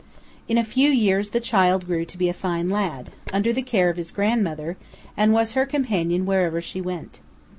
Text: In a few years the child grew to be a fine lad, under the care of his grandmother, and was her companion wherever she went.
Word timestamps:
In 0.47 0.57
a 0.57 0.63
few 0.63 0.89
years 0.89 1.29
the 1.29 1.39
child 1.39 1.85
grew 1.85 2.05
to 2.05 2.17
be 2.17 2.27
a 2.27 2.33
fine 2.33 2.67
lad, 2.67 3.11
under 3.31 3.53
the 3.53 3.61
care 3.61 3.91
of 3.91 3.97
his 3.97 4.09
grandmother, 4.09 4.75
and 5.15 5.31
was 5.31 5.53
her 5.53 5.67
companion 5.67 6.25
wherever 6.25 6.59
she 6.59 6.81
went. 6.81 7.19